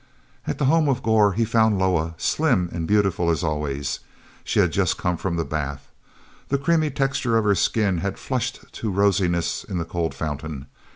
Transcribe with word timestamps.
t 0.47 0.53
the 0.53 0.65
home 0.65 0.89
of 0.89 1.03
Gor 1.03 1.33
he 1.33 1.45
found 1.45 1.77
Loah, 1.77 2.15
slim 2.17 2.69
and 2.71 2.87
beautiful 2.87 3.29
as 3.29 3.43
always. 3.43 3.99
She 4.43 4.57
had 4.59 4.71
just 4.71 4.97
come 4.97 5.15
from 5.15 5.35
the 5.35 5.45
bath. 5.45 5.91
The 6.49 6.57
creamy 6.57 6.89
texture 6.89 7.37
of 7.37 7.43
her 7.43 7.53
skin 7.53 7.99
had 7.99 8.17
flushed 8.17 8.65
to 8.73 8.89
rosiness 8.91 9.63
in 9.63 9.77
the 9.77 9.85
cold 9.85 10.15
fountain. 10.15 10.65